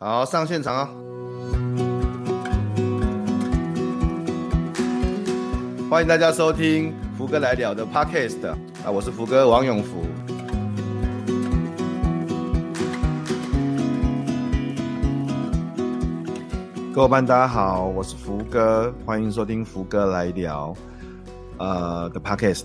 [0.00, 0.94] 好，上现场啊、哦！
[5.90, 8.56] 欢迎大家收听福哥来聊的 Podcast 啊，
[8.92, 10.04] 我是福哥王永福。
[16.94, 20.72] 各位伙伴，大家好，我是福哥，欢迎收听福哥来聊
[21.58, 22.62] 呃的 Podcast。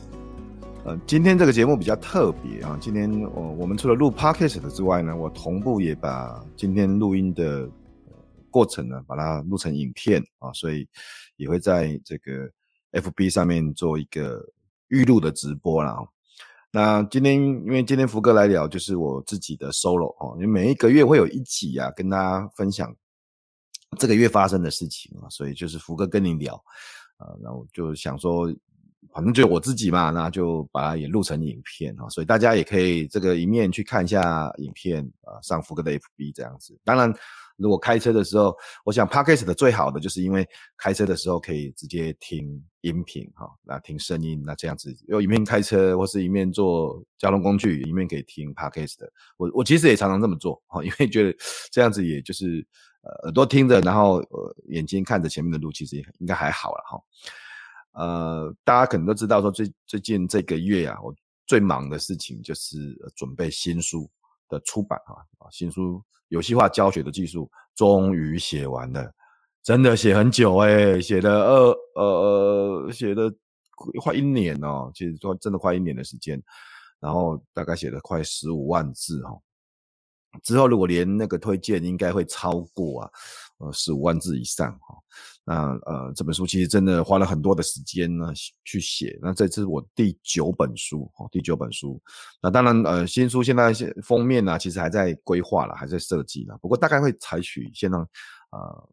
[0.86, 2.78] 呃，今天这个节目比较特别啊！
[2.82, 7.62] 今天我、我们除了录 podcast 之外呢，我同步也把今天录音的、
[8.10, 8.14] 呃、
[8.52, 10.86] 过程呢，把它录成影片啊，所以
[11.38, 12.52] 也会在这个
[12.92, 14.46] FB 上面做一个
[14.90, 15.98] 预录的直播啦。
[16.70, 22.94] 那今天因为今天福哥来聊，就是我自己的 solo 啊，因为每一个月会有一集啊，跟大家分享
[23.98, 26.56] 这个月发生的事情啊，所以就是福哥跟你聊
[27.16, 28.54] 啊，然后就想说。
[29.12, 36.80] 反正就我自己嘛，那就把它也录成影片哈，所以大家也可以这个一面去看一下影片啊，上福哥的 FB 这样子。
[36.84, 37.14] 当然，
[37.58, 49.12] 如果开车的时候，我想 Podcast 的最好的就是因为开车的时候可以直接听音频哈，那听声音，那这样子，又一面开车或是一面做交通工具，一面可以听 Podcast 的。
[49.38, 51.38] 我我其实也常常这么做哈，因为觉得
[51.72, 52.66] 这样子也就是
[53.04, 57.00] 呃耳朵听着，然后呃眼睛看着前面的路，其实也应该还好了哈。
[57.94, 61.14] 呃，大家可能都知道，说最最近这个月啊，我
[61.46, 62.78] 最忙的事情就是
[63.16, 64.10] 准备新书
[64.50, 65.22] 的出版啊。
[65.52, 69.14] 新书游戏化教学的技术终于写完了，
[69.62, 73.32] 真的写很久诶，写了二呃呃，写了
[74.02, 76.42] 快一年哦，其实说真的快一年的时间，
[77.00, 79.38] 然后大概写了快十五万字哈。
[80.42, 83.10] 之后如果连那个推荐，应该会超过啊，
[83.60, 84.96] 呃十五万字以上哈。
[85.46, 88.32] 那呃，这本书其实真的花了很多的时间呢
[88.64, 89.20] 去写。
[89.22, 92.02] 那这是我第九本书，哦，第九本书。
[92.42, 96.58] 那当然，呃，新书现在封面呢，其实还在规划了，还在设计了。
[96.62, 98.90] 不过大概会采取现在，呃，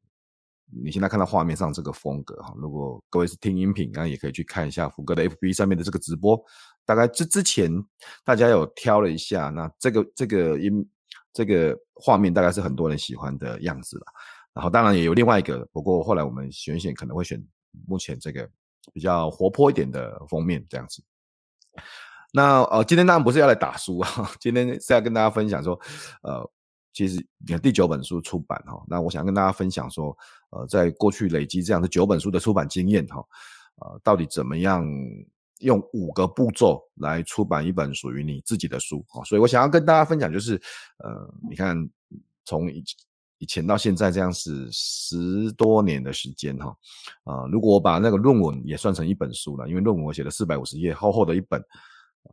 [0.82, 2.52] 你现在看到画面上这个风格哈。
[2.56, 6.36] 如果各位是听音频，那也可以去看一下福哥的 FB 上面的这个直播。
[6.84, 7.72] 大概之之前
[8.24, 10.84] 大家有挑了一下，那这个这个音
[11.32, 14.04] 这个画面大概是很多人喜欢的样子了。
[14.52, 17.40] 然后当然也有另外一个，不过后来我们选选，可能会选
[17.86, 18.48] 目前这个
[18.92, 21.02] 比较活泼一点的封面这样子。
[22.32, 24.08] 那呃，今天当然不是要来打书啊，
[24.40, 25.78] 今天是要跟大家分享说，
[26.22, 26.48] 呃，
[26.92, 30.16] 其实你看第九本书出版哈，那我想跟大家分享说，
[30.50, 33.24] 呃，在过去累积这样的九本书的出版经验哈，
[33.76, 34.84] 呃，到底怎么样
[35.60, 39.24] 用五个步骤来出版一本属于你自己的书啊？
[39.24, 40.60] 所以我想要跟大家分享就是，
[40.98, 41.76] 呃，你看
[42.44, 42.84] 从以
[43.38, 46.76] 以前到现在这样是十多年的时间哈，
[47.24, 51.58] 啊，如果我把那个论文也算成一本书了，因为论文我写了四百五十页，厚厚的一本，
[52.24, 52.32] 呃，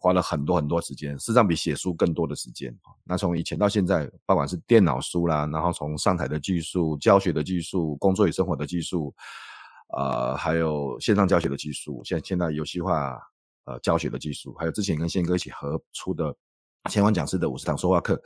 [0.00, 2.76] 花了很多很多时间，事实上比写书更多的时间。
[3.04, 9.14] 那从以前到现在，不管是电脑书啦，然后从上台的技术、教学的技术、工作与生活的技术，
[9.88, 13.20] 呃，还有线上教学的技术，现现在游戏化
[13.64, 16.34] 呃教学的技术，还有之前跟宪哥一起合出的
[16.90, 18.20] 千万讲师的五十堂说话课。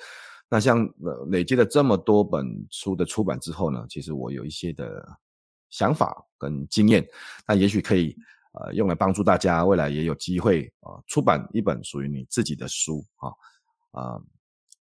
[0.48, 0.84] 那像
[1.28, 5.06] 累积了这么多本书的出版之后呢，其实我有一些的
[5.69, 7.06] 想法跟经验，
[7.47, 8.16] 那也许可以
[8.54, 13.31] 呃用来帮助大家未来也有机会啊、呃、出版一本属于你自己的书啊
[13.92, 14.21] 啊、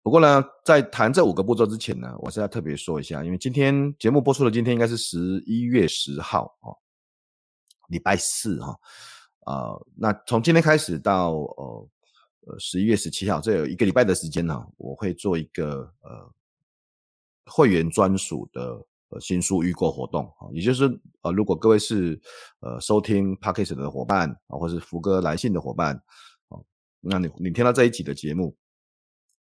[0.07, 6.71] 不过呢，在谈这五个步骤之前呢，我是要特别说一下，因为今天节目播出的今天应该是十一月十号哦，
[7.89, 8.79] 礼拜四哈
[9.41, 9.87] 啊、呃。
[9.97, 11.89] 那从今天开始到呃。
[12.49, 16.31] 呃，十一月十七号，这有一个礼拜的时间呢，我会做一个呃
[17.45, 20.85] 会员专属的呃新书预购活动啊，也就是
[21.23, 22.17] 呃，如果各位是
[22.61, 25.93] 呃收听 Podcast 的伙伴啊，或是福哥来信的伙伴
[26.47, 26.55] 啊，
[27.01, 28.55] 那你你听到这一集的节目，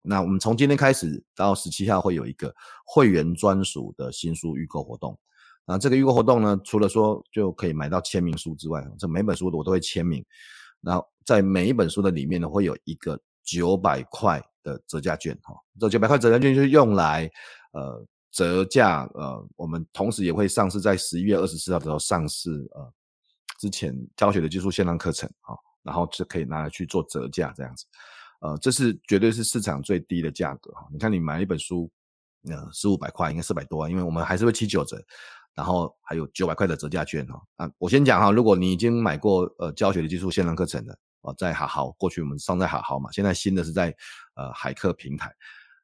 [0.06, 2.54] 那我们从今天开始到十七号会有一个
[2.86, 5.18] 会员专属的新书预购活动。
[5.66, 10.24] 啊，这个预购活动呢，除了说就可以买到签名书之外，这每本书我都会签名。
[10.80, 17.28] 然后在每一本书的里面呢，会有一个九百块的折价券哈，这九百块折价券就是用来
[17.72, 22.92] 呃折价呃，我们同时也会上市在十一月二十四号的时候上市呃
[23.58, 27.84] 之前教学的技术线上课程啊，然后就可以拿来去做折价这样子，
[28.40, 30.86] 呃，这是绝对是市场最低的价格哈。
[30.92, 31.90] 你看你买一本书，
[32.48, 35.02] 呃，四五百块，应该四百多啊，因为我们还是会七九折。
[35.54, 40.92] 然后还有九百块的折价券哈啊，我先讲哈，如果你已经买过呃教学的技术线上课程的
[41.22, 43.86] 啊，在好好过去我们上在好好嘛，现在新的是在
[44.34, 45.34] 呃海课平台，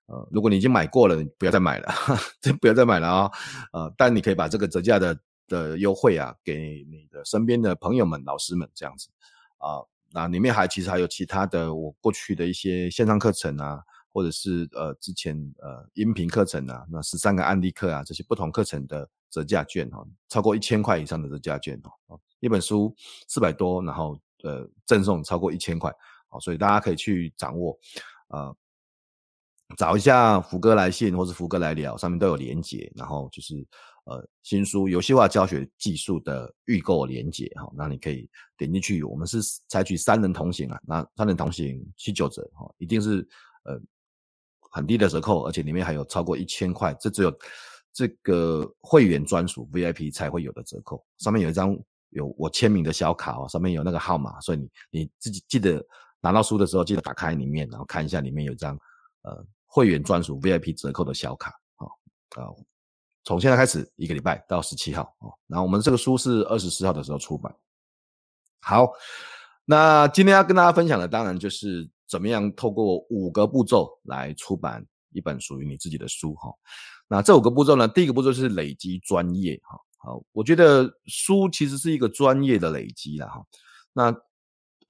[0.09, 1.91] 呃，如果你已经买过了，你不要再买了，
[2.43, 3.31] 真不要再买了啊，
[3.73, 9.09] 呃，但你可以把这个折价的的优惠啊，给你的身边的朋友们、老师们这样子
[9.57, 9.81] 啊，
[10.13, 13.81] 那里面还其实还有其他的我过去的一些线上课程啊，
[14.13, 22.95] 或者是呃之前呃音频课程啊，那十三个案例课啊，这些不同课程的折价券哈，超过一千块以上的折价券哦，一本书
[23.27, 25.91] 四百多，然后呃赠送超过一千块，
[26.29, 27.79] 好，所以大家可以去掌握，
[28.29, 28.55] 呃，
[29.77, 33.55] 找一下福哥来信或是福哥来聊，上面都有连结，然后就是
[34.05, 43.27] 呃新书游戏化教学技术的预购连结哈，那你可以点进去，我们是采取三人同行啊，那三人同行七九折哈，一定是
[43.65, 43.81] 呃。
[44.75, 47.31] 很低的折扣，而且里面还有超过一千块，这只有
[47.93, 51.05] 这个会员专属 VIP 才会有的折扣。
[51.19, 51.77] 上面有一张
[52.09, 55.85] 有我签名的小卡哦，上面有那个号码，所以你你自己记得
[56.23, 58.75] 拿到书的时候，记得打开里面，然后看一下里面有一张
[59.25, 61.89] 呃会员专属 VIP 折扣的小卡啊
[62.37, 62.53] 啊，
[63.25, 67.51] 从现在开始一个礼拜到十七号啊，然后我们这个书是二十四号的时候出版。
[68.61, 68.93] 好，
[69.65, 71.91] 那今天要跟大家分享的，当然就是。
[72.09, 76.53] 怎么样透过五个步骤来出版一本属于你自己的书哈？
[77.09, 77.89] 那这五个步骤呢？
[77.89, 79.79] 第一个步骤是累积专业哈。
[79.97, 83.43] 好，我觉得书其实是一个专业的累积了哈。
[83.95, 84.15] 那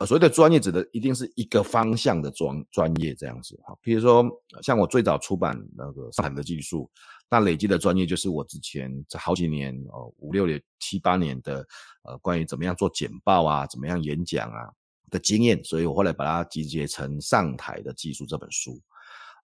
[0.06, 3.76] 所谓的专业指的一定是一个方向的专专业这样子哈。
[3.82, 4.24] 比如说
[4.62, 6.90] 像我最早出版那个上海的技术，
[7.30, 11.66] 那累积的专业就是我之前这好几年哦五六年七八年的
[12.02, 14.70] 呃关于怎么样做简报啊，怎么样演讲啊。
[15.10, 18.80] 的经验，所以我后来把它集结成《上台的技术》这本书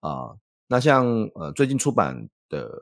[0.01, 0.35] 啊、
[0.67, 2.73] 那像呃最近出版的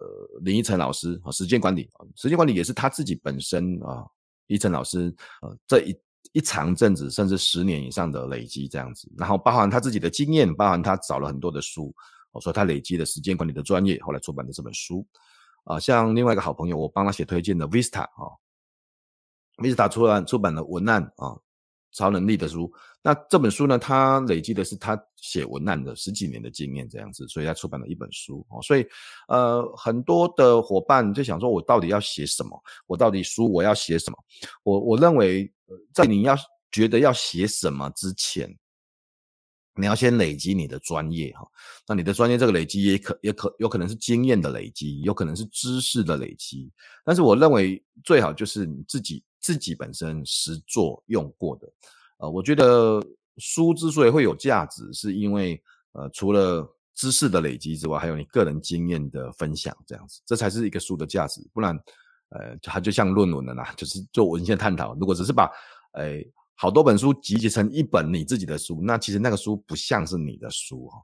[0.43, 4.07] 林依晨老师啊，时间管理，时间管理也是他自己本身啊，
[4.47, 5.13] 依晨老师
[5.43, 5.99] 呃这一
[6.33, 11.95] 一长阵子甚至十年以上的累积这样子，然后包含他自己的经验，包含他找了很多的书，
[12.33, 15.07] 我说他累积的时间管理的专业，后来出版的这本书
[15.65, 18.31] 啊、像另外一个好朋友，我帮他写推荐的 Vista 啊
[19.59, 21.37] ，Vista 出版出版的文案啊。
[21.93, 22.71] 超能力的书，
[23.01, 23.79] 那这本书呢？
[23.79, 28.61] 他累积的是他写文案的十几年的经验，这样子，所以他出版了一本书哦。
[28.61, 28.87] 所以，
[29.29, 32.63] 呃，很多的伙伴就想说，我到底要写什么？
[32.87, 34.19] 我到底书我要写什么？
[34.63, 35.51] 我我认为，
[35.93, 36.37] 在你要
[36.71, 38.49] 觉得要写什么之前，
[39.75, 41.47] 你要先累积你的专业哈。
[41.87, 46.71] 那你的专业这个累积也可也可有可能是经验的累积，有可能是知识的累积。
[47.05, 49.25] 但是我认为最好就是你自己。
[49.39, 51.73] 自己本身实作用过的，
[52.17, 53.01] 呃，我觉得
[53.37, 61.49] 书之所以会有价值，是因为呃，除了知识的累积之外，还有你个人经验的分享，这样子，这才是一个书的价值。
[61.53, 61.79] 不然，
[62.39, 64.95] 呃，它就像论文了啦，就是做文献探讨。
[64.95, 65.51] 如果只是把，
[65.93, 66.17] 呃，
[66.55, 70.99] 好多本书集结成一本你自己的书，那其实那个书不像是你的书哈，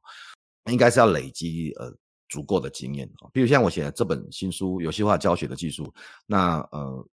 [0.70, 1.92] 应该是要累积呃
[2.28, 3.10] 足够的经验。
[3.32, 5.84] 比如像我写的这本新书《游戏化教学的技术》，
[6.26, 7.06] 那呃。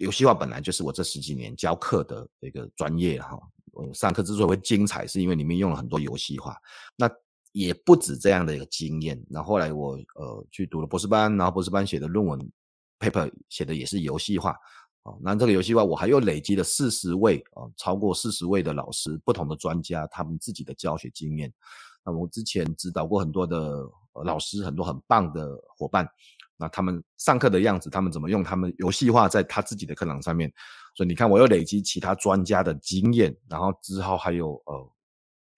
[0.00, 3.38] 游戏化本来就是我这十几年教课的一个专业哈，
[3.70, 6.56] 我上课之所以会精彩，是因为里面用了很多游戏化。
[6.96, 7.06] 那
[7.52, 9.22] 也不止这样的一个经验。
[9.28, 12.50] 那后来我呃去读了博士班，然后博士班写的论文
[13.00, 14.50] paper 写的也是游戏化
[15.02, 15.12] 啊。
[15.20, 21.52] 那这个游戏化我还又累积了四十位啊，超过四十位的老师，不同的专家，他们自己的教学经验。
[22.04, 23.84] 那我之前指导过很多的
[24.24, 26.08] 老师，很多很棒的伙伴。
[26.56, 30.52] 那他们上课的样子，他们怎么用他们游戏化在他自己的课堂上面？
[30.94, 34.92] 所以你看，我又累积其他专家的经验，然后之后还有呃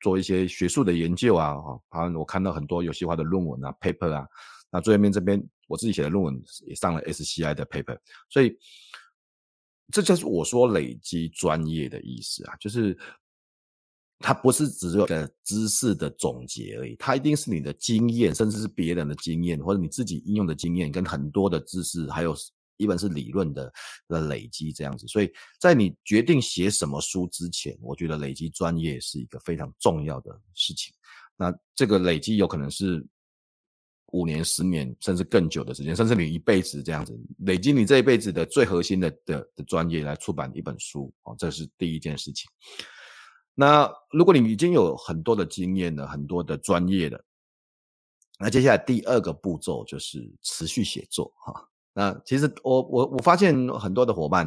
[0.00, 1.56] 做一些学术的研究啊，
[1.88, 4.25] 啊，我看到很多游戏化的论文啊、paper 啊。
[4.73, 7.97] 那最后面这边我自己写的论文也上了 SCI 的 paper，
[8.29, 8.57] 所以
[9.93, 12.99] 这就是我说累积专业的意思啊，就是。
[14.25, 22.33] 它不是只有个知识的总结而已，它一定是你的经验，甚至是别人的经验，或者你自己应用的经验，跟很多的知识，还有
[22.76, 23.73] 一本是理论的
[24.07, 25.09] 的累积这样子。
[25.09, 30.95] 所以在你决定写什么书之前，我觉得累积专业是一个非常重要的事情。
[31.37, 33.05] 那这个累积有可能是
[34.12, 42.50] 五年、十年，甚至更久的时间，甚至你一辈子这样子累积你这一辈子的最核心的的的专业来出版一本书哦，这是第一件事情。
[43.54, 47.23] 那如果你已经有很多的经验了，很多的专业了，
[48.38, 51.69] 那接下来第二个步骤就是持续写作哈。
[51.92, 54.47] 那其实我我我发现很多的伙伴，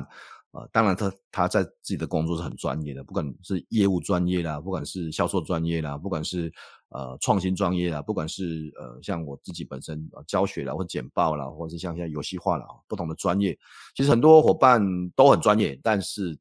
[0.51, 6.51] 啊，当然他他在自己的工作是很专业的，不管是业务专业啦，不管是销售专业啦，不管是
[6.95, 13.57] 呃创新专业啊，不管是呃像我自己本身教学啦，或简报啦，或者是像现在游戏化啦，不同的专业，
[13.95, 16.37] 其实很多伙伴都很专业，但是。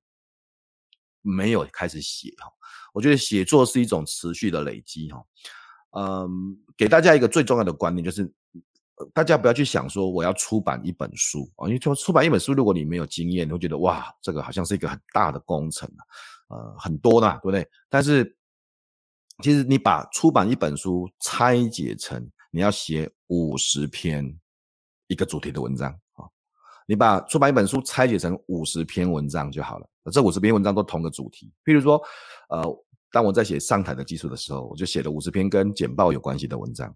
[1.27, 2.53] 没有开始写哈，
[2.93, 5.25] 我觉得写作是一种持续的累积哈，
[5.93, 8.31] 嗯，给大家一个最重要的观念就是，
[9.15, 16.05] 大家不要去想说我要出版一本书啊，因为出出版一本书，如果你没有经验，你会觉得哇，这个好像是一个很大的工程啊，
[16.55, 17.67] 呃，很多的，对不对？
[17.89, 18.37] 但是
[19.43, 24.25] 其实你把出版一本书拆解成你要写五十篇
[25.09, 26.25] 一个主题的文章啊，
[26.87, 29.87] 你把出版一本书拆解成五十篇文章就好了。
[30.13, 32.01] 这五十篇文章都同个主题，譬如说，
[32.49, 32.63] 呃，
[33.11, 36.91] 当我在写上台的技术的时候，我就写了五十篇跟简报有关系的文章；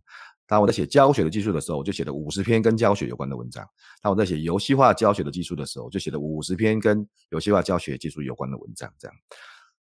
[0.46, 3.64] 当我在写教学的技术的时候，我就写了五十篇跟教学有关的文章；
[4.02, 8.92] 当我在写游戏化教学的技术的时候，我就写了五十篇跟游戏化教学技术有关的文章。
[8.98, 9.16] 这样，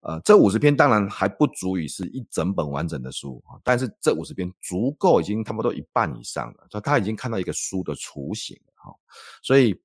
[0.03, 8.95] 呃，这五十篇当然还不足以是一整本完整的书啊，但是这五十篇足够，已经差不多一半以上了，就他已经看到一个书的雏形了哈，
[9.41, 9.75] 所以。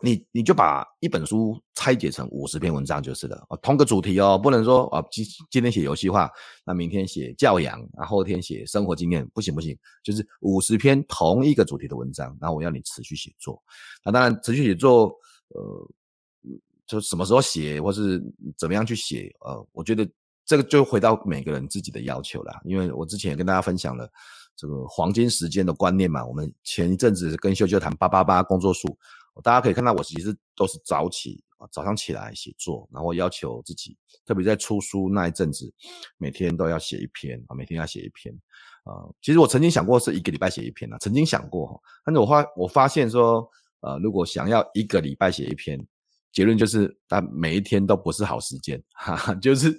[0.00, 6.30] 你你就把一本书拆解成五十篇文章就是了，同个主题哦，不能说啊今今天写游戏化，
[6.64, 13.60] 那明天写教养，然后天写生活经验，不行不行，就是五十篇同一个主题的文章，然后我要你持续写作。
[14.04, 15.12] 那当然持续写作，
[15.48, 15.90] 呃，
[16.88, 18.20] 就什么时候写或是
[18.56, 20.04] 怎么样去写，呃，我觉得
[20.44, 22.60] 这个就回到每个人自己的要求啦。
[22.64, 24.10] 因为我之前也跟大家分享了
[24.56, 28.98] 这个黄金时间的观念嘛，我们前一阵子跟秀秀谈八八八工作术。
[29.40, 35.72] 大家可以看到，我其实都是早起啊，早上起来写作，然后要求自己，特别在出书那一阵子，
[36.16, 38.34] 每天都要写一篇啊，每天要写一篇
[38.82, 39.06] 啊。
[39.22, 45.78] 其实我曾经想过是一个礼拜写一篇啊，曾经想过，但是我发我发现说，呃，如果想要一个礼拜写一篇，
[46.38, 49.72] 结论就是，他每一天都不是好时间，哈哈，就是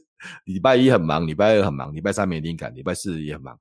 [0.44, 3.58] 礼拜一很忙，礼拜二很忙，礼拜三没灵感，礼拜四也很忙，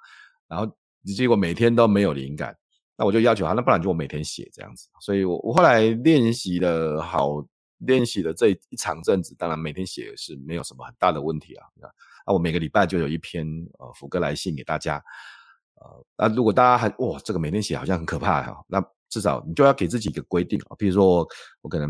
[0.49, 0.67] 然后
[1.05, 2.52] 结果每天都没有灵感。
[2.97, 4.88] 那我就要求他，那不然就我每天写这样子。
[5.00, 7.40] 所以我我后来练习了好
[7.87, 11.64] 练习了这一长阵子，当然每天写是没有什么很大的问题啊。
[12.26, 13.47] 那我每个礼拜就有一篇
[13.78, 15.00] 呃福哥来信给大家。
[15.76, 21.25] 呃，那如果大家还哇这个每天写好像很可怕哈，那至少你就要给自己一个规定啊，比如说，
[21.62, 21.88] 我可能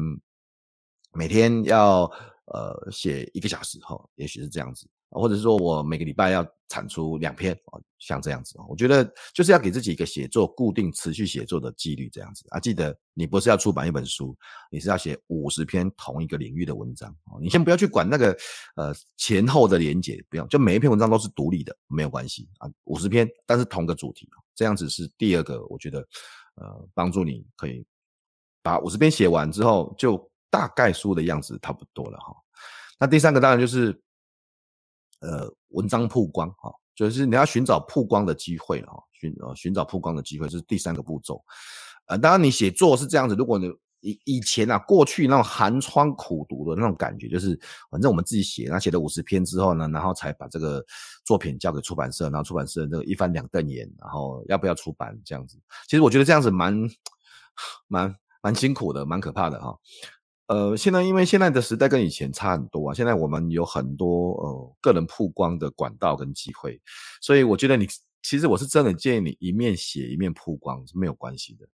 [1.12, 2.02] 每天要
[2.46, 4.86] 呃写一个小时哈，也许是这样子。
[5.10, 12.60] 或者是说我每个礼拜要产出两篇啊，像这样子，我觉得就是要给自己一个写作固定、持续写作的纪律，这样子啊。
[12.60, 14.36] 记得你不是要出版一本书，
[14.70, 17.38] 你是要写五十篇同一个领域的文章哦。
[17.40, 18.36] 你先不要去管那个
[18.76, 22.68] 呃前后的连结，不要，就每一篇文章都是独立的，没有关系啊。
[22.84, 26.06] 五十篇，但是同个主题，这样子是第二个，我觉得
[26.56, 27.82] 呃帮助你可以
[28.62, 32.34] 把五十篇写完之后，就大概书的样子差不多了哈。
[32.98, 34.00] 那第三个当然就是。
[35.20, 41.44] 呃，文章曝光哈，就是你要寻找曝光的机会哈，寻呃寻找曝光的机会，这是第三个步骤。
[42.06, 47.58] 呃，当然你写作是这样子，如果你以以前啊，过去那种寒窗苦读的那种感觉，就是
[47.90, 50.86] 反正我们自己写，然后写了五十篇之后呢，然后才把这个
[51.24, 55.58] 作品交给出版社，然后出版社那个一翻两瞪眼，然后要不要出版这样子。
[55.88, 56.72] 其实我觉得这样子蛮
[57.88, 59.76] 蛮蛮辛苦的，蛮可怕的哈。
[60.48, 66.78] 呃，现在因为现在的时代跟以前差很多啊，现在我们有很多呃个人曝光的管道跟机会，
[67.22, 67.86] 所以我觉得你
[68.22, 71.66] 其实我是真的建议你一面写一面曝光是没有关系的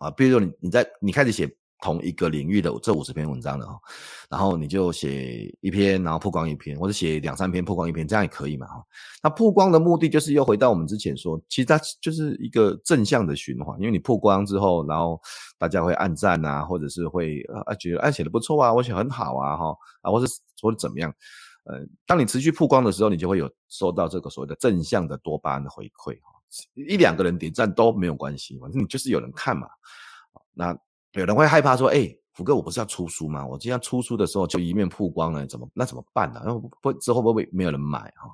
[0.00, 1.54] 啊，比如说你你在你开始写。
[1.80, 3.80] 同一个领域的这五十篇文章了哈，
[4.28, 8.84] 然后你就写一篇，然后曝光一篇，或者写两三篇曝光一篇，这样也可以嘛哈。
[9.22, 15.18] 那曝光的目的就是又回到我们之前说，其实它就是一个正向的循环，因为你曝光之后，然后
[15.58, 21.10] 大家会按赞啊，或者是会啊觉得哎写的不错啊，我写很好啊哈啊，或者或者怎么样，
[21.64, 26.40] 呃，当你持续曝光的时候，你就会有收到这个所谓的正向的多巴胺的回馈哈，
[26.74, 29.66] 一两个人点赞都没有关系，反正你就是有人看嘛，
[30.52, 30.78] 那。
[31.14, 33.44] 有人会害怕说：“哎、福哥，我不是要出书吗？
[33.44, 36.44] 我今天出书的时候就一面曝光了，怎么那怎么办呢、啊？
[36.46, 38.30] 那会之后会不会没有人买哈？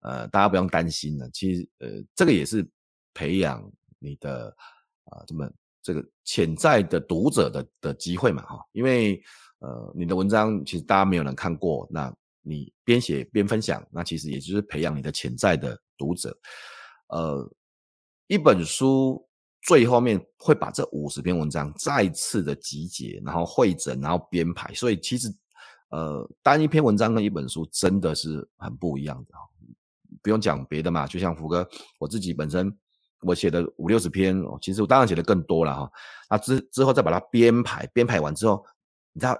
[0.00, 1.30] 呃，大家不用担心了。
[1.30, 2.68] 其实呃，这个也是
[3.14, 3.62] 培养
[4.00, 4.54] 你的
[5.04, 5.48] 啊，这、么
[5.82, 8.60] 这个潜在的读者的的机会嘛哈。
[8.72, 9.22] 因为
[9.60, 16.36] 呃，你的文章其实大家没有人看过，那你边写边分享，那其实也就是培养你的潜在的读者。
[17.08, 17.48] 呃，
[18.26, 19.25] 一本书。
[19.66, 24.72] 最后面会把这五十篇文章再次的集结，然后汇整，然后编排。
[24.72, 25.28] 所以其实，
[25.90, 29.34] 呃，单一篇文章跟一本书真的是很不一样的。
[30.22, 31.68] 不用讲别的嘛，就像福哥
[31.98, 32.72] 我自己本身，
[33.22, 35.90] 我写的五六十篇，其实我当然写的更多了哈。
[36.30, 38.64] 那之之后再把它编排，编排完之后，
[39.12, 39.36] 你知道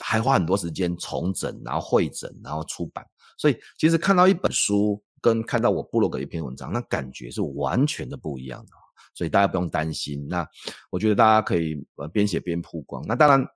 [0.00, 3.02] 还花很多时间重整，然后汇整，然后出版。
[3.38, 8.72] 所以其实看到一本书跟看到我部落格一篇文章，那感觉是完全的不一样的。
[9.14, 10.26] 所以大家不用担心。
[10.28, 10.46] 那
[10.90, 13.04] 我觉得大家可以呃边写边曝光。
[13.06, 13.46] 那当然，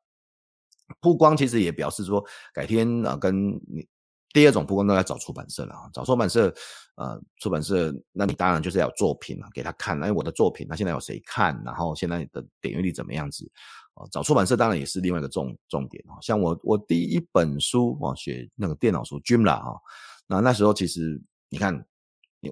[1.00, 3.86] 曝光其实也表示说，改天啊跟你
[4.32, 6.52] 第二种曝光都要找出版社了啊，找出版社
[6.96, 10.02] 呃出版社，那你当然就是要有作品啊给他看。
[10.02, 11.60] 哎，我的作品，那现在有谁看？
[11.64, 13.50] 然后现在的点阅率怎么样子？
[13.94, 16.18] 哦，找出版社当然也是另外一个重重点啊。
[16.20, 19.78] 像我我第一本书啊写那个电脑书 Joomla 啊，
[20.26, 21.86] 那那时候其实你看，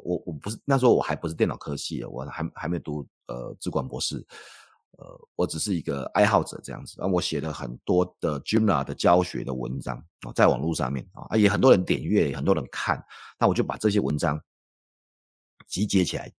[0.03, 4.17] 我我不是那时候我还不是电脑科系，我还还没读呃资管博士，
[4.99, 7.01] 呃，我只是一个爱好者这样子。
[7.01, 13.03] 啊，我写了很多的 Gymna 的教学的文章啊，在网络上面啊，也很多人点阅，很多人看。
[13.39, 14.41] 那我就把这些文章
[15.67, 16.33] 集结起来，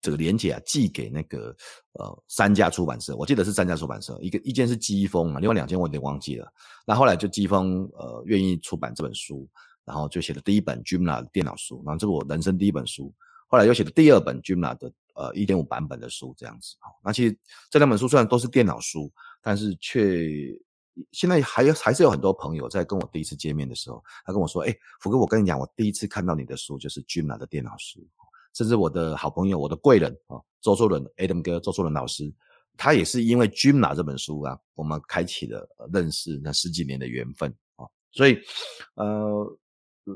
[0.00, 1.54] 这个连结啊寄给那个
[1.92, 6.52] 呃三家出版社，我记得是三家出版社，一个一间是季风啊，另外两间我有点忘记了。
[6.86, 9.48] 那后来就季风呃愿意出版这本书。
[9.84, 13.12] 然后就写了第一本 Joomla 的电脑书，然后这是我人生第一本书。
[13.46, 16.74] 后来又写了第二本 Joomla 的呃1.5版本的书，这样子。
[17.04, 17.38] 那其实
[17.70, 20.28] 这两本书虽然都是电脑书，但是却
[21.12, 28.04] 现在还有还是有很多朋友在跟我第一次见面的时候，他跟我说：“哎，福哥，我跟你讲，我第一次看到你的书就是 Joomla 的电脑书。”
[28.54, 32.32] 甚至我的好朋友，我的贵人啊，周作伦 Adam 哥，周作伦老师，
[32.76, 37.86] 他也是因为 Joomla 这本书啊，我们开启了认识那十几年的缘分啊。
[38.10, 38.38] 所以，
[38.94, 39.58] 呃。
[40.04, 40.14] 呃，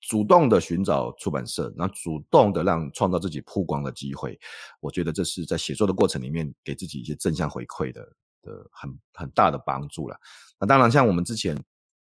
[0.00, 4.38] 主动的寻找出版社，然后主动的让创造自己曝光的机会，
[4.80, 8.00] 我觉得这是在写作的过程里面给自己一些正向回馈的
[8.40, 10.18] 的很很大的帮助了。
[10.58, 11.54] 那当然，像我们之前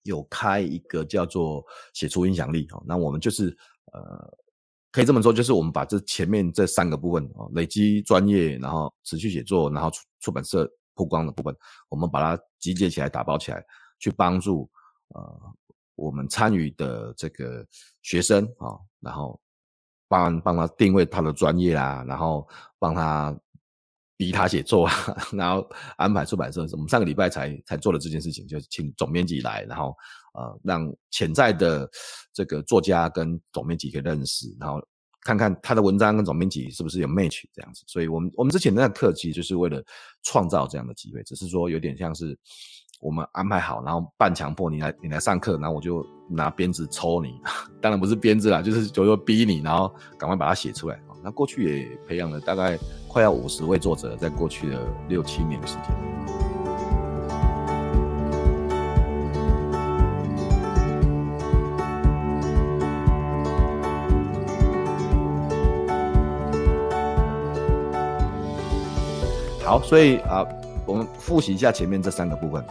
[0.04, 1.62] 有开一个叫做
[1.94, 3.56] “写出影响力”哈，那我们就是
[3.92, 4.38] 呃，
[4.94, 11.54] 可以这么说，就是我们把这前面这三个部分啊，累积专业，然后持续写作，然后出出版社曝光的部分，
[11.90, 13.62] 我们把它集结起来，打包起来，
[14.00, 14.70] 去帮助
[15.10, 15.54] 呃。
[16.00, 17.66] 我们参与的这个
[18.02, 19.40] 学生啊，然后
[20.08, 22.48] 帮帮他定位他的专业啦，然后
[22.80, 23.38] 帮他
[24.18, 24.94] 逼他写作啊，
[25.34, 26.66] 然后安排出版社。
[26.72, 29.96] 我们上个礼拜才才做了这件事情，就请总编辑来，然后
[30.34, 31.90] 呃，让潜在的
[32.34, 34.82] 这个作家跟总编辑可以认识，然后
[35.22, 37.84] 看看他的文章跟总编辑是不是有 match 这样子。
[37.88, 39.84] 所以我们我们之前那个课其实就是为了
[40.24, 42.38] 创造这样的机会，只是说有点像是。
[43.00, 47.40] 我们安排好，然后半强迫你来，你来上课，然后我就拿鞭子抽你，
[47.82, 51.00] 当然不是鞭子啦，就是就说逼你，然后赶快把它写出来。
[51.24, 52.78] 那过去也培养了大概
[53.08, 55.84] 快要五十位作者，在过去的六七年的时间。
[69.64, 70.46] 好，所以啊，
[70.86, 72.62] 我们复习一下前面这三个部分。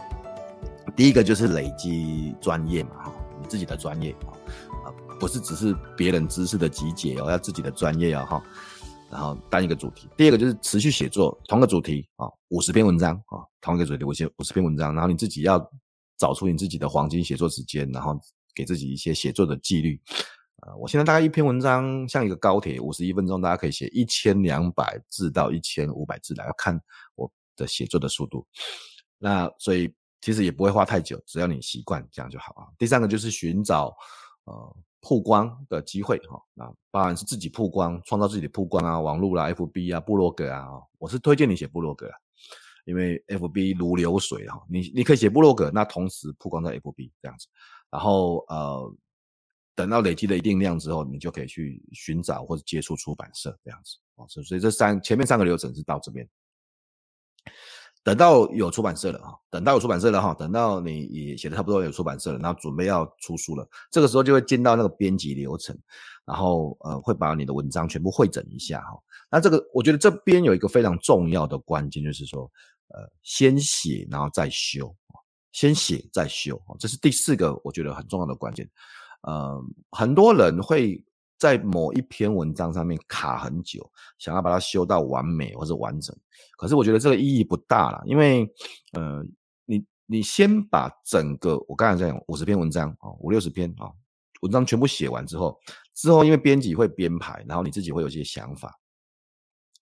[0.99, 4.11] 第一个就是累积专业嘛，哈，你自己的专业
[4.83, 8.43] 啊，不是只是别人知识的集结哦，要自己的专业哦，哈，
[9.09, 10.09] 然后单一个主题。
[10.17, 15.57] 第二个就是持续写作，同个主题啊，五十篇文章啊，同一个主题，我写五十篇文章，然后你自己要
[16.17, 18.19] 找出你自己的黄金写作时间，然后
[18.53, 19.97] 给自己一些写作的纪律。
[20.67, 26.77] 呃，我现在大概一篇文章像一个高铁，五十一分钟，大家可以写一千两百字到一千五百字来，要看
[27.15, 28.45] 我的写作的速度。
[29.17, 29.89] 那所以。
[30.21, 32.67] 其实也不会花太久，只要你习惯这样就好啊。
[32.77, 33.95] 第三个就是寻找
[34.45, 40.67] 呃曝光的机会哈，那当然是自己曝光，创造自己的曝光啊，网络啦、FB 啊、部落格啊。
[40.97, 42.11] 我是推荐你写部落格，
[42.85, 47.47] 因为 FB 如流水哈，你你可以写部落格，那同时曝光在 FB 这样子，
[47.89, 48.93] 然后呃
[49.73, 54.27] 等到累积了一定量之后，你就可以去寻找或者接触出版社这样子啊。
[54.27, 56.27] 所以这三前面三个流程是到这边。
[58.09, 65.77] 等到有出版社了哈，等到有出版社了哈，等到你写的差不多有出版社了，然后准备要出书了，这个时候就会进到那个编辑流程，
[66.25, 68.97] 然后呃会把你的文章全部汇整一下哈。
[69.29, 72.51] 那这个我觉得这边有一个非常重要的关键，就是说
[72.87, 74.91] 呃先写然后再修，
[75.51, 78.67] 先写再修，这是第四个我觉得很重要的关键。
[79.21, 80.99] 呃，很多人会。
[81.39, 86.13] 在某一篇文章上面卡很久，想要把它修到完美或者完整，
[86.57, 88.45] 可是我觉得这个意义不大了，因为，
[88.91, 89.23] 呃，
[89.63, 93.89] 你你先把整个我刚才讲五十篇文章啊，五六十篇啊
[94.41, 95.57] 文章全部写完之后，
[95.95, 98.77] 之后因为编辑会编排，然后你自己会有一些想法，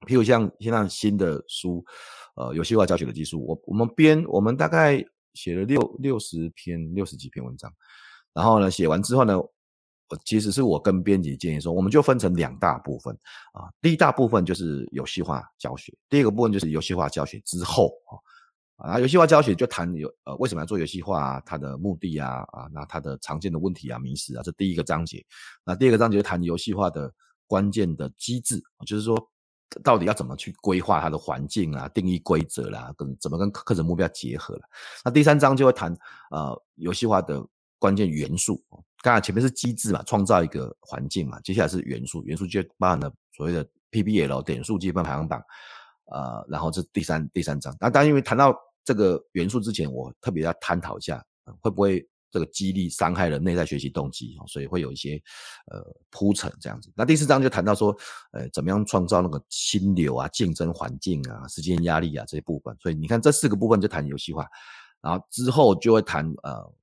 [0.07, 1.83] 譬如像现在新的书，
[2.35, 7.73] 呃，游戏化教学的技术，我我们编我们大概写了六六十篇六十几篇文章，
[8.31, 9.41] 然后呢写完之后呢。
[10.25, 13.13] 其实是我跟编辑建议说，我们就分成两大部分
[13.53, 13.67] 啊。
[13.81, 18.17] 第一大部分就是游戏化教学，第二个部分就是游戏化教学之后啊。
[18.77, 25.25] 啊，游戏化教学就谈有呃为什么要做游戏化啊，它的目的啊啊，那它的常见的问题啊、迷思啊，这第一个章节。
[25.65, 27.11] 那第二个章节谈游戏化的
[27.47, 29.17] 关键的机制，就是说
[29.83, 34.61] 到底要怎么去规划它的环境啊，定义规则啦，跟怎么跟课程目标结合了。
[35.03, 35.91] 那第三章就会谈
[36.29, 37.43] 呃游戏化的
[37.79, 38.63] 关键元素。
[39.07, 45.41] 刚才前面是机制嘛，创造一个环境嘛，接下来是元素，元素就包含了所谓的 PBL 点数积分排行榜，
[46.11, 47.73] 呃，然后这第三第三章。
[47.79, 51.23] 那当然，因为谈到这个元素之前，我特别要探讨一下，
[51.61, 55.13] 会不会这个激励伤害了内在学习动机，所以会有一些
[55.71, 56.91] 呃铺陈这样子。
[56.93, 57.95] 那第四章就谈到说，
[58.33, 62.75] 呃，怎么样创造那个心流啊、竞争环境啊、时间压力啊这些部分。
[62.81, 64.45] 所以你看这四个部分就谈游戏化，
[65.01, 66.73] 然后之后就会谈呃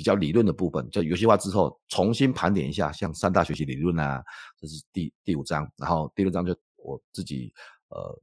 [0.00, 4.24] 比较理论的部分，就游戏化之后重新盘点一下，像三大学习理论啊，
[4.58, 7.52] 这是第第五章，然后第六章就我自己
[7.88, 8.18] 呃。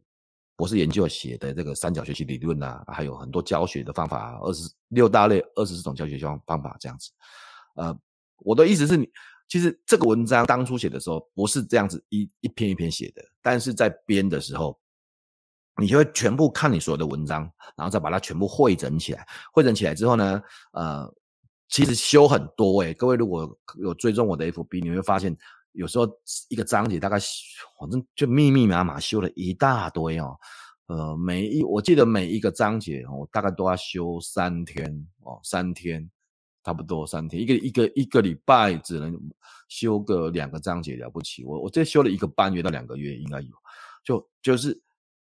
[0.57, 7.11] 博士研究写的这个三角学习理论啊，还有很多教学的方法，二十六大类二十四种教学方方法这样子。
[7.75, 7.95] 呃，
[8.37, 9.07] 我的意思是你，
[9.47, 14.75] 其实这个文章当初写的时候不是这样子一一篇一篇写的，但是在编的时候，
[15.79, 17.43] 你就会全部看你所有的文章，
[17.75, 19.27] 然后再把它全部汇整起来。
[19.53, 21.13] 汇整起来之后呢，呃，
[21.69, 25.37] 其实修很多诶、各位如果有追踪我的 FB，你会发现。
[25.73, 26.07] 有时候
[26.49, 27.19] 一个章节大概
[27.79, 30.35] 反正就密密麻麻修了一大堆哦，
[30.87, 36.09] 呃，每一我记得每一个章节我大概都要修三天哦，三天
[36.63, 39.15] 差不多三天，一个一个一个礼拜只能
[39.67, 43.51] 修个两个章节了不起，我我这修了一个半月到两个月应该有，
[44.03, 44.81] 就就是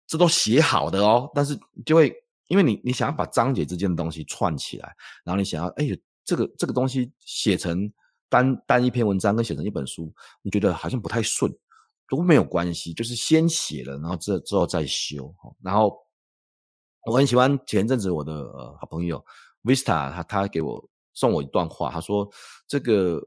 [0.06, 2.14] 这都写好的哦，但是就会
[2.48, 4.94] 因为你你想要把章节之间的东西串起来，
[5.24, 5.88] 然后你想要哎
[6.24, 7.92] 这个这个东西写成。
[8.30, 11.54] 单单一篇文章跟写成一本书，你觉得好像不太顺，
[12.08, 15.32] 都没有关系，就是先写了，然后之之后再修。
[15.62, 15.96] 然后
[17.06, 19.24] 我很喜欢前阵子我的呃好朋友
[19.62, 22.28] Vista，他他给我送我一段话，他说
[22.66, 23.24] 这个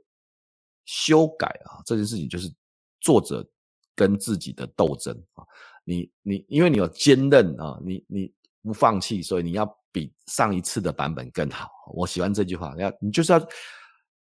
[0.83, 2.53] 修改啊这件事情就是
[2.99, 3.47] 作者
[3.95, 5.45] 跟自己的斗争啊，
[5.85, 9.65] 你你因为你有坚韧啊，你你不放弃，所以你要
[9.97, 11.69] 比上一次的版本更好。
[11.93, 13.47] 我喜欢这句话，要你就是要。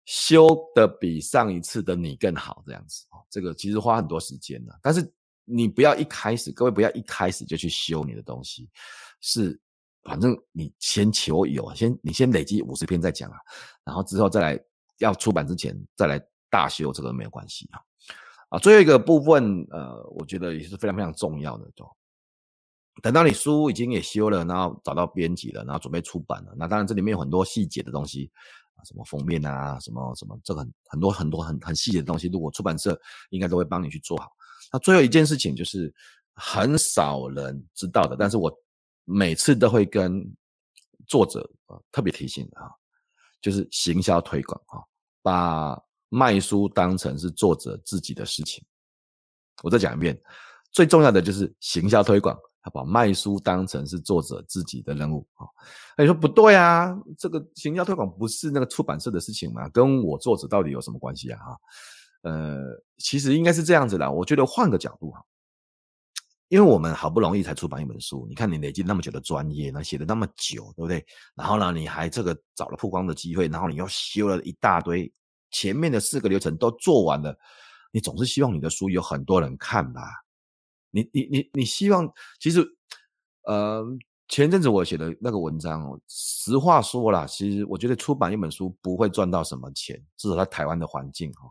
[0.05, 4.77] 修的比上一次的你更好，这样子，这个其实花很多时间的。
[4.81, 4.99] 但是
[5.45, 8.67] 你不要一开始，各位不要一开始就去修你的东西，
[9.21, 9.57] 是
[10.03, 13.37] 反正你先求有，先你先累积五十篇再讲啊，
[13.85, 14.59] 然后之后再来
[14.97, 16.19] 要出版之前再来
[16.49, 17.79] 大修，这个没有关系啊。
[18.49, 21.85] 啊，最后一个部分，呃，我觉得也是非常非常重要的，就
[23.01, 28.31] 等到你书已经也修了，然后找到编辑了，然后准备出版了，那当然这里面有很多细节的东西。
[28.83, 32.99] 什么封面啊，什么什么，这个很很多很多很很细节的东西，如果出版社
[33.29, 34.31] 应该都会帮你去做好。
[34.73, 35.93] 那最后一件事情就是
[36.33, 38.51] 很少人知道的，但是我
[39.05, 40.25] 每次都会跟
[41.05, 42.71] 作者啊特别提醒啊，
[43.39, 44.81] 就是行销推广啊，
[45.21, 48.65] 把卖书当成是作者自己的事情。
[49.61, 50.19] 我再讲一遍，
[50.71, 52.35] 最重要的就是行销推广。
[52.61, 55.47] 他把卖书当成是作者自己的任务啊？
[55.97, 56.95] 那你说不对啊？
[57.17, 59.67] 这个行销推广不是那个出版社的事情吗？
[59.69, 61.39] 跟我作者到底有什么关系啊？
[62.21, 62.59] 呃，
[62.97, 64.11] 其实应该是这样子的。
[64.11, 65.25] 我觉得换个角度哈，
[66.49, 71.03] 因为我们好不容易才出版一本书，你看你累积那么久的专业，那写的那么久，对不对？
[71.33, 75.11] 然后呢，你还这个找了曝光的机会，然后你又修了一大堆，
[75.49, 77.35] 前面的四个流程都做完了，
[77.91, 80.01] 你总是希望你的书有很多人看吧？
[80.91, 82.07] 你你你你希望，
[82.39, 82.63] 其实，
[83.45, 83.83] 呃，
[84.27, 91.49] 前阵子我写的那个文章哦，实话说啦，其实我觉得出版一本书不会赚到什么钱，至少在台湾的环境哈，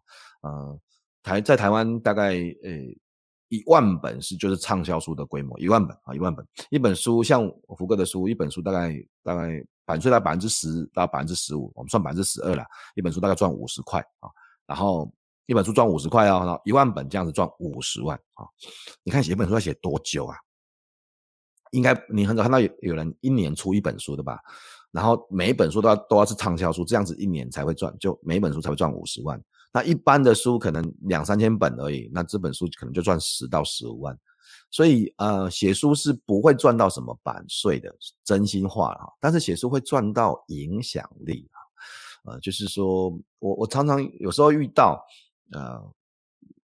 [0.49, 0.81] 呃，
[1.23, 2.71] 台在台湾大概呃
[3.49, 14.29] 一万本是就是畅销书的规模，一万本啊，一万本，一本书像福哥的书，一本书大概大概版税在百分之十到百分之十五，我们算百分之十二啦，一本书大概赚五十块啊，
[14.67, 15.11] 然后。
[15.47, 18.47] 一本书赚五十块哦，然后一万本这样子赚五十万啊！
[19.03, 20.37] 你看写一本书要写多久啊？
[21.73, 24.39] 应该你很少看到有有人一年出一本书的吧？
[24.93, 29.41] 然后每一本书都要都要是畅销书，这样子一年才会赚，就每一本书才会赚五十万。
[29.73, 34.19] 那一般的书可能两三千本而已，那这本书可能就赚十到十五万。
[34.71, 37.93] 所以呃，写书是不会赚到什么版税的，
[38.25, 39.07] 真心话啊！
[39.21, 42.33] 但是写书会赚到影响力啊！
[42.33, 45.05] 呃，就是说我我常常有时候遇到。
[45.53, 45.93] 呃，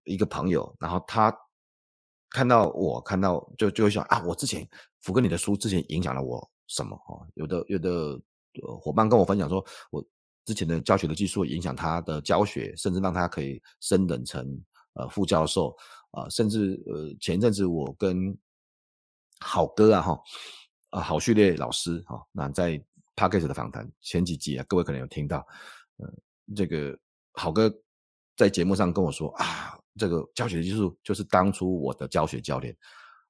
[0.05, 1.35] 一个朋友，然后他
[2.31, 4.69] 看到我看到就就会想啊，我之前
[5.01, 7.27] 福哥你的书之前影响了我什么哦？
[7.35, 8.21] 有的有的
[8.81, 10.05] 伙伴跟我分享说，我
[10.45, 14.47] 之前的教学的技术影响他的教学，甚至让他可以升等成
[14.95, 15.71] 呃副教授
[16.11, 18.37] 啊、呃，甚至呃前一阵子我跟
[19.41, 20.21] 好哥啊哈
[20.91, 22.83] 啊郝旭烈老师哈、哦，那在
[23.17, 25.39] Podcast 的访谈前几集啊，各位可能有听到，
[25.97, 26.13] 呃
[26.55, 26.99] 这个
[27.33, 27.73] 好哥。
[28.37, 32.77] 在节目上跟我说啊，这个教学技术就是当初我的教学教练，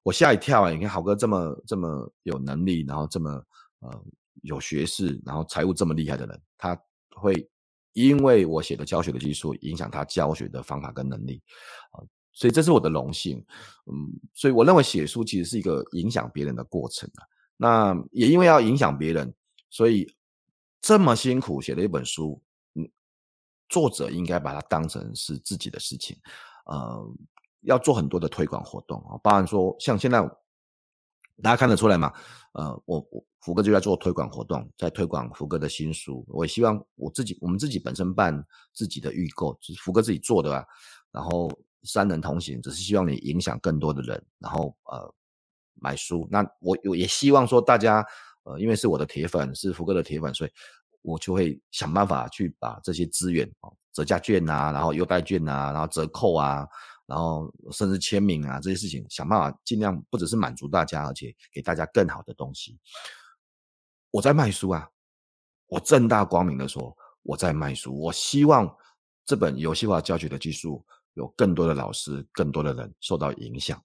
[0.03, 0.71] 我吓一跳啊！
[0.71, 3.31] 你看豪哥这么这么有能力，然后这么
[3.79, 4.03] 呃
[4.41, 6.79] 有学识，然后财务这么厉害的人，他
[7.15, 7.47] 会
[7.93, 11.41] 因为我写的教学的技术影响他教学的方法跟能力
[11.91, 13.37] 啊，所以这是我的荣幸，
[13.85, 17.23] 嗯，所以我认为写书其实是一个影响别人的过程啊。
[17.57, 19.33] 那也因为要影响别人，
[19.69, 20.05] 所以
[20.81, 22.41] 这么辛苦写了一本书，
[23.67, 26.17] 作者应该把它当成是自己的事情，
[26.65, 27.05] 呃，
[27.61, 30.21] 要做很多的推广活动啊，包含说像现在
[31.41, 32.13] 大家看得出来嘛，
[32.53, 40.65] 呃，我我福哥就在做推广活动，在推广福哥的新书，我希望我自己我们自己本身办自己的预购，就是福哥自己做的吧，
[41.11, 41.51] 然后
[41.83, 45.13] 三人同行，只是希望你影响更多的人，然后呃
[45.75, 48.05] 买书，那我我也希望说大家。
[48.47, 50.51] 呃，因为是我的铁粉，是福哥的铁粉，所以
[51.05, 56.67] 我就会想办法去把这些资源啊，折价券啊，然后优待券啊，然后折扣啊，
[57.05, 62.79] 然后甚至签名啊这些事情，想办法尽量不只是满足大家，而且给大家更好的东西。
[64.09, 64.89] 我在卖书啊，
[65.67, 68.75] 我正大光明的说我在卖书，我希望
[69.25, 73.79] 这本游戏化教学的技术有更多的老师，更多的人受到影响，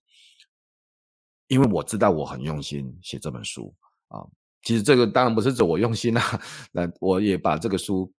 [1.48, 3.74] 因为我知道我很用心写这本书
[4.08, 4.24] 啊。
[4.62, 6.22] 其实这个当然不是指我用心啦，
[6.70, 8.12] 那我也把这个书，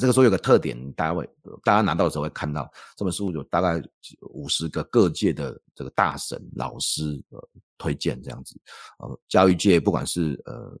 [0.00, 1.28] 这个书有个特点，大家会
[1.62, 3.82] 大家拿到的时候会看到，这本书有大概
[4.30, 8.58] 五十个各界的这个大神老师呃推荐这样子，
[8.98, 10.74] 呃教育界不管是呃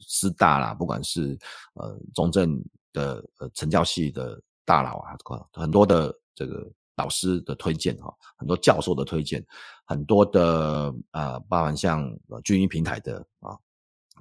[0.00, 1.38] 师大啦，不管是
[1.74, 2.60] 呃中正
[2.92, 5.16] 的呃成教系的大佬啊，
[5.52, 9.44] 很多的这个老师的推荐哈，很多教授的推荐，
[9.84, 13.56] 很多的呃包含像均一平台的啊。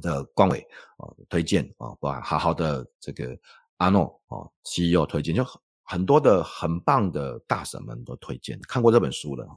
[0.02, 0.60] 的光伟
[0.98, 3.38] 啊推荐啊，把好好的这个
[3.78, 5.46] 阿诺啊 CEO 推荐，就
[5.84, 9.48] 很多的很棒的大神们都推荐看过这本书了，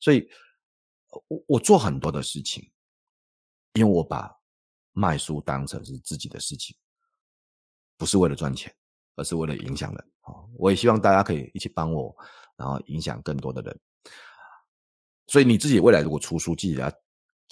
[0.00, 0.28] 所以
[1.28, 2.70] 我我做很多的事情，
[3.74, 4.34] 因为我把
[4.92, 6.76] 卖书当成是自己的事情，
[7.98, 8.74] 不是为了赚钱，
[9.16, 10.34] 而是为了影响人啊！
[10.56, 12.16] 我也希望大家可以一起帮我，
[12.56, 13.80] 然后影响更多的人。
[15.26, 17.01] 所以你自己未来如果出书，记得。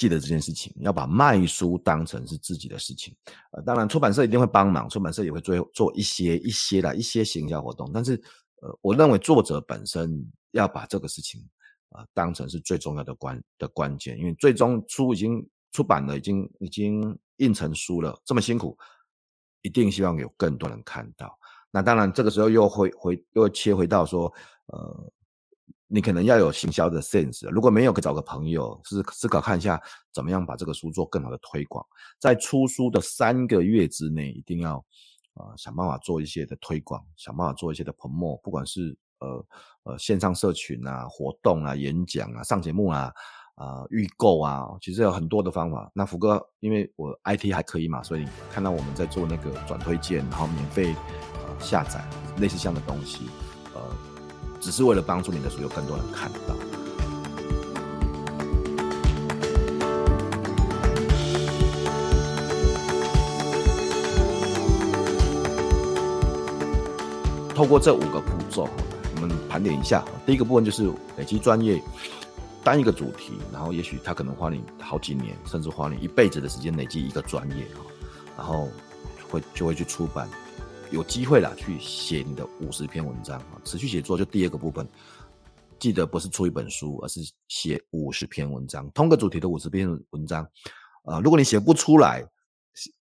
[0.01, 3.15] 记得这件事情，要把卖书当成是自己的事情。
[3.51, 7.91] 呃，当然出版社一定会帮忙，出版社也会做做一些一些的一些行销活动。
[7.93, 8.15] 但是，
[8.63, 11.39] 呃，我认为作者本身要把这个事情
[11.91, 18.75] 啊、呃、当成是最重要的关的关键，因为最终书已经出版了，已经已经印成书了，这么辛苦，
[19.61, 21.39] 一定希望有更多人看到。
[21.71, 24.33] 那当然，这个时候又回回又切回到说，
[24.69, 25.13] 呃。
[25.93, 29.83] 你可能要有行销的 sense，如果没有，可以找个朋友思思考看一下，
[30.15, 31.85] 怎么样把这个书做更好的推广。
[32.21, 34.77] 在出书的三个月之内，一定要
[35.35, 39.45] 啊、呃、想办法做一些的推广，想办法做一些的 promo，不管是呃
[39.83, 43.13] 呃线上社群啊、活动啊、演讲啊、上节目啊、
[43.57, 45.91] 啊、呃、预购啊，其实有很多的方法。
[45.93, 50.95] 那福哥因为我 IT 还可以嘛，所以看到我们在做那个转推荐，然后免费、
[51.35, 53.29] 呃、下载类似这样的东西，
[54.61, 56.55] 只是为了帮助你的书有更多人看到。
[67.55, 68.69] 透过这五个步骤，
[69.17, 70.03] 我们盘点一下。
[70.25, 71.83] 第一个部分就是累积专业，
[72.65, 77.67] 单一个主题，然后也许它可能花你好几年，甚至花你一辈子的时间累积一个专业，
[78.37, 78.69] 然后
[79.31, 80.27] 会就会去出版。
[80.91, 83.61] 有机会啦，去写你的五十篇文章啊！
[83.65, 84.85] 持续写作就第二个部分，
[85.79, 90.45] 记得不是出一本书，而是写五十篇文章，同个主题的五十篇文章。
[91.05, 92.27] 呃，如果你写不出来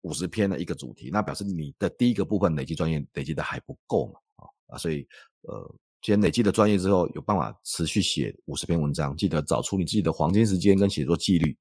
[0.02, 4.76] 五十篇的一个主题，那表示你的第一个部分累积专业累积的还不够嘛啊！
[4.76, 5.06] 所以
[5.42, 11.56] 呃，先累积了专业之后，有办法持续写五十篇文章，记得找出你自己的黄金时间跟写作纪律。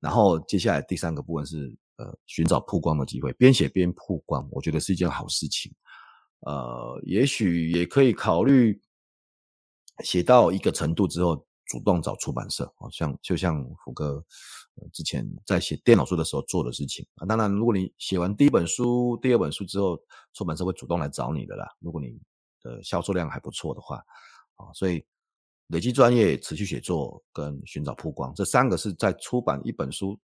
[0.00, 1.74] 然后接下来第三个部分是。
[1.96, 5.72] 呃，寻找曝光的机会，边写边曝光，我觉得是一件好事情。
[6.40, 8.78] 呃，也许也可以考虑
[10.04, 14.22] 写到一个程度之后，主动找出版社，好像就像福哥
[14.92, 17.24] 之前在写电脑书的时候做的事情啊。
[17.24, 19.98] 当然，如果你写完第一本书、第二本书之后，
[20.34, 21.66] 出版社会主动来找你的啦。
[21.80, 22.20] 如果你
[22.62, 23.96] 的销售量还不错的话，
[24.56, 25.02] 啊，所以
[25.68, 30.20] 累积专业、持续写作跟寻找曝光，这三个是在出版一本书。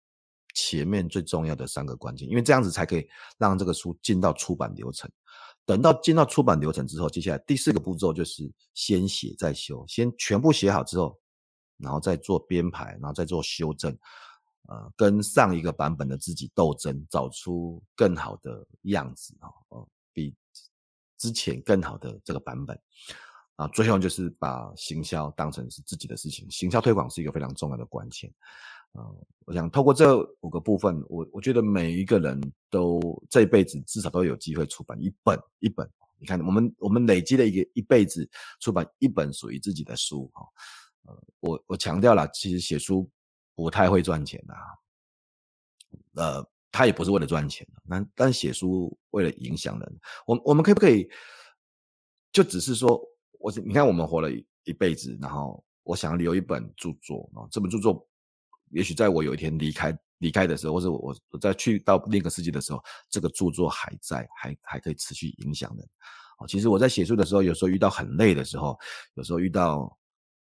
[0.53, 3.07] 前面最重要的三个关键，因为这样子才可以
[3.37, 5.09] 让这个书进到出版流程。
[5.65, 11.19] 等到进到出版流程之后，接下来第四个步骤就是先写再修，先全部写好之后，
[11.77, 13.95] 然后再做编排，然后再做修正，
[14.67, 20.35] 呃，跟上一个版本的自己斗争，找出更好的样子啊，呃，比
[21.17, 22.79] 之前更好的这个版本。
[23.55, 28.33] 啊，最后就是把行销当成是自己的事情，行销推广是一个非常重要的关键。
[28.93, 32.99] 呃，我想透过这五个部分，我我觉得每一个人都
[33.29, 35.89] 这一辈子至少都有机会出版一本一本。
[36.17, 40.45] 你看，我们我们累积了一个一辈子出版一本属于自己的书哈。
[41.03, 43.09] 呃，我我强调了，其实写书
[43.55, 44.53] 不太会赚钱的。
[46.15, 51.09] 呃，他也不是为了赚钱，那但写书为了影响人，我我们可不可以
[52.33, 53.01] 就只是说，
[53.39, 58.05] 我你看我们活了一一辈子，然后我想要留一本著作啊，这本著作
[58.71, 65.87] 也许在我有一天离开离开的时候，或者我我再去到另一个世界的时候，这个著作还在，还还可以持续影响人。
[66.47, 68.77] 其实我在写书的时候，有时候遇到很累的时候，
[69.15, 69.93] 有时候遇到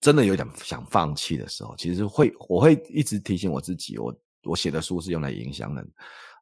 [0.01, 5.83] 真的有点想放弃的时候，其实会我会一直提醒我自己，我我写的书是用来影响人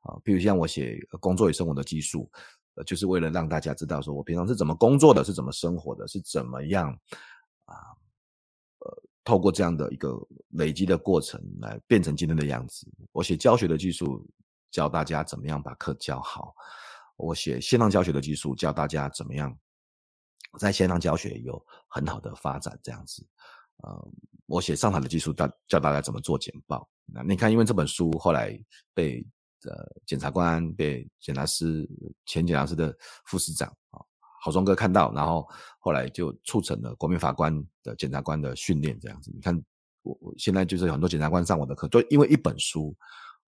[0.02, 2.28] 啊，比如像我写工作与生活的技术，
[2.74, 6.92] 呃，就是为了让大家知道说我平常是怎么工作的，是怎么生活的，是怎么样，
[9.28, 10.18] 透过这样的一个
[10.52, 12.90] 累积的过程来变成今天的样子。
[13.12, 14.26] 我写教学的技术，
[14.70, 16.54] 教大家怎么样把课教好。
[17.18, 19.54] 我写线上教学的技术，教大家怎么样
[20.58, 23.22] 在线上教学有很好的发展，这样子。
[23.82, 24.08] 呃，
[24.46, 26.88] 我写上台的技术，教教大家怎么做简报。
[27.04, 28.58] 那你看，因为这本书后来
[28.94, 29.22] 被
[29.64, 31.86] 呃检察官、被检察师、
[32.24, 34.00] 前检察师的副司长啊，
[34.48, 35.46] 郝松哥看到，然后
[35.78, 39.30] 后来就促成了国民法官的检察官的训练，这样子。
[39.34, 39.54] 你看，
[40.02, 42.96] 我我现在就是很多检察官上我的课，就因为一本书，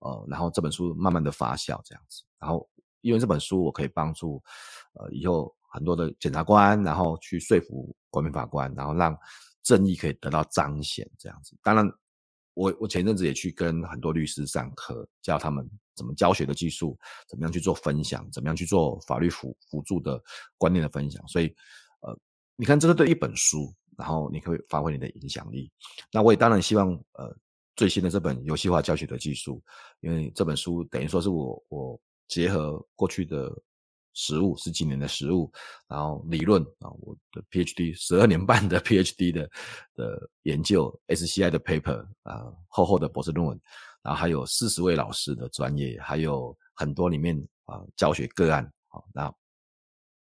[0.00, 2.68] 呃，然后这本书慢慢的发酵，这样子，然后。
[3.02, 4.42] 因为这本书，我可以帮助，
[4.92, 9.16] 呃，以后很多的检察官，然后去说服国民法官，然后让
[9.62, 11.56] 正义可以得到彰显，这样子。
[11.62, 11.90] 当然，
[12.52, 16.98] 我我前阵子也去跟很多律师上课，教他们怎么教学的技术，
[17.28, 20.22] 怎么样去做分享，怎么样去做法律辅辅助的
[20.58, 21.26] 观念的分享。
[21.28, 21.46] 所以，
[22.00, 22.18] 呃，
[22.56, 25.70] 你看，这是对一本书，然后你可以发挥你的影响力。
[26.12, 27.36] 那我也当然希望，呃，
[27.76, 29.62] 最新的这本游戏化教学的技术，
[30.00, 32.00] 因为这本书等于说是我我。
[32.30, 33.52] 结合过去的
[34.14, 35.50] 实务，十几年的实务，
[35.88, 39.50] 然后理论啊，我的 PhD 十二年半的 PhD 的
[39.96, 43.60] 的研究，SCI 的 paper 啊，厚厚的博士论文，
[44.02, 47.36] 然后还有四十位老师的专业，还有很多里面
[47.66, 49.34] 啊教学个案啊，那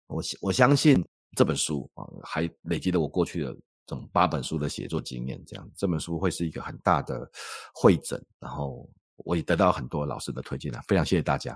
[0.08, 1.04] 我我相信
[1.36, 3.54] 这本书啊，还累积了我过去的
[3.86, 7.30] 这种八本书的写作经验，这样这本书会是一个很大的
[7.74, 11.54] 会诊，然后我也得到很多老师的推荐啊，非常谢谢大家。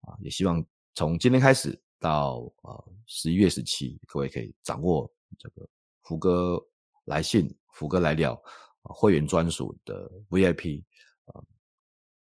[0.00, 5.68] 啊，也希望从今天开始到呃十一月十七，各位可以掌握这个
[6.02, 6.60] 福哥
[7.04, 8.40] 来信、福哥来聊
[8.82, 10.82] 会员专属的 VIP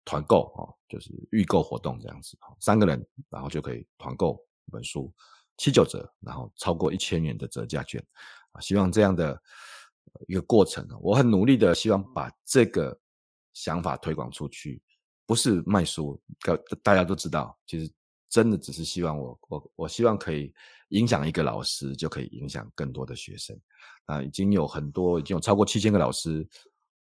[0.08, 5.12] 团购啊，就是预购活动这样子，三个人然后就可以团购一本书
[5.58, 8.02] 七九折，然后超过一千元的折价券
[8.52, 9.38] 啊，希望这样的
[10.26, 12.98] 一个过程，我很努力的希望把这个
[13.52, 14.82] 想法推广出去。
[15.26, 16.18] 不是卖书，
[16.82, 17.92] 大家都知道，其实
[18.30, 20.50] 真的只是希望我我我希望可以
[20.88, 23.54] 影响一个老师，就可以影响更多的学生。
[24.06, 26.48] 啊，已经有很多，已经有超过七千个老师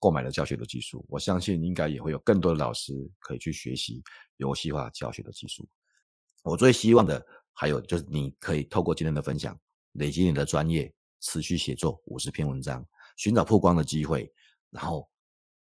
[0.03, 4.03] 购买了教学的技术，我相信应该也会有更多的老师可以去学习
[4.35, 5.65] 游戏化教学的技术。
[6.43, 9.57] 我最希望的还有就是，你可以透过今天的分享，
[9.93, 12.85] 累积你的专业，持续写作五十篇文章，
[13.15, 14.29] 寻找曝光的机会，
[14.71, 15.09] 然后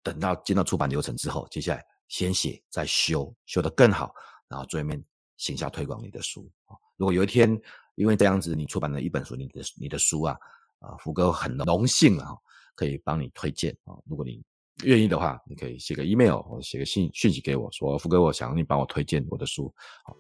[0.02, 1.84] 等到进到出版流程之后，接下来。
[2.08, 4.14] 先写再修，修得更好，
[4.46, 5.02] 然后最后面
[5.38, 6.48] 行销推广你的书。
[6.96, 7.60] 如果有一天
[7.94, 10.38] 因为这样子你出版了一本书，你的你的书啊，
[10.80, 12.36] 啊福哥很荣幸啊，
[12.74, 13.94] 可以帮你推荐啊。
[14.08, 14.42] 如果你
[14.82, 19.72] 愿意的话，你可以写个 email 或写个信讯息给我说，福哥，我想你帮我推荐我的书。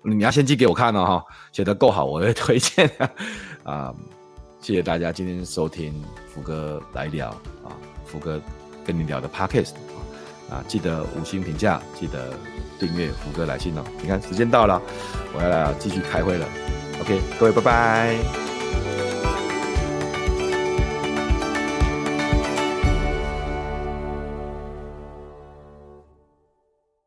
[0.04, 2.88] 你要先寄给我看哦，哈，写得够好，我会 推荐
[3.64, 3.94] 啊。
[4.60, 5.92] 谢谢大家今天收听
[6.26, 7.28] 福哥来聊
[7.64, 8.40] 啊，福哥
[8.84, 9.74] 跟你聊的 Podcast。
[10.50, 12.32] 啊，记得五星评价，记得
[12.78, 13.82] 订阅福哥来信哦。
[14.00, 14.80] 你看时间到了，
[15.34, 16.46] 我要来继续开会了。
[17.00, 18.53] OK，各位拜拜。